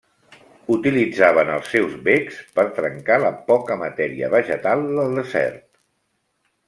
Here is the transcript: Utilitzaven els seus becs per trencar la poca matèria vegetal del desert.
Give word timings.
Utilitzaven 0.75 1.51
els 1.57 1.67
seus 1.73 1.93
becs 2.07 2.39
per 2.55 2.65
trencar 2.79 3.19
la 3.25 3.31
poca 3.51 3.77
matèria 3.83 4.31
vegetal 4.37 4.83
del 5.01 5.15
desert. 5.21 5.67